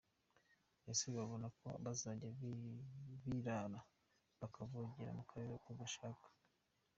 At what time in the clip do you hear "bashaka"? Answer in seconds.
5.79-6.27